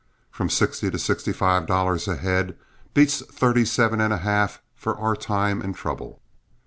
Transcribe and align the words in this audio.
From 0.31 0.49
sixty 0.49 0.89
to 0.89 0.97
sixty 0.97 1.31
five 1.31 1.67
dollars 1.67 2.07
a 2.07 2.15
head 2.15 2.57
beats 2.95 3.21
thirty 3.27 3.65
seven 3.65 4.01
and 4.01 4.11
a 4.11 4.17
half 4.17 4.59
for 4.75 4.97
our 4.97 5.15
time 5.15 5.61
and 5.61 5.75
trouble." 5.75 6.19